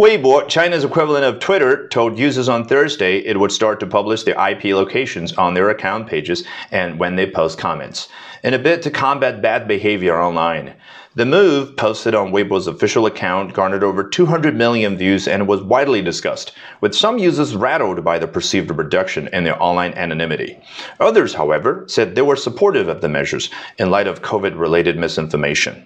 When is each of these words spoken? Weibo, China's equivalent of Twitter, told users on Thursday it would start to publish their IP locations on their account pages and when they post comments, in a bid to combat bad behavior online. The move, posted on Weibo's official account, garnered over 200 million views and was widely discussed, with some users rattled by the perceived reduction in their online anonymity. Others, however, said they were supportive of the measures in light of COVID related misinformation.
Weibo, 0.00 0.48
China's 0.48 0.82
equivalent 0.82 1.26
of 1.26 1.40
Twitter, 1.40 1.86
told 1.88 2.18
users 2.18 2.48
on 2.48 2.66
Thursday 2.66 3.18
it 3.18 3.38
would 3.38 3.52
start 3.52 3.78
to 3.80 3.86
publish 3.86 4.22
their 4.22 4.48
IP 4.48 4.74
locations 4.74 5.34
on 5.34 5.52
their 5.52 5.68
account 5.68 6.06
pages 6.06 6.42
and 6.70 6.98
when 6.98 7.16
they 7.16 7.30
post 7.30 7.58
comments, 7.58 8.08
in 8.42 8.54
a 8.54 8.58
bid 8.58 8.80
to 8.80 8.90
combat 8.90 9.42
bad 9.42 9.68
behavior 9.68 10.18
online. 10.18 10.72
The 11.16 11.26
move, 11.26 11.76
posted 11.76 12.14
on 12.14 12.32
Weibo's 12.32 12.66
official 12.66 13.04
account, 13.04 13.52
garnered 13.52 13.84
over 13.84 14.02
200 14.02 14.56
million 14.56 14.96
views 14.96 15.28
and 15.28 15.46
was 15.46 15.62
widely 15.62 16.00
discussed, 16.00 16.52
with 16.80 16.94
some 16.94 17.18
users 17.18 17.54
rattled 17.54 18.02
by 18.02 18.18
the 18.18 18.26
perceived 18.26 18.74
reduction 18.74 19.28
in 19.34 19.44
their 19.44 19.62
online 19.62 19.92
anonymity. 19.92 20.58
Others, 20.98 21.34
however, 21.34 21.84
said 21.88 22.14
they 22.14 22.22
were 22.22 22.36
supportive 22.36 22.88
of 22.88 23.02
the 23.02 23.10
measures 23.10 23.50
in 23.76 23.90
light 23.90 24.06
of 24.06 24.22
COVID 24.22 24.58
related 24.58 24.96
misinformation. 24.96 25.84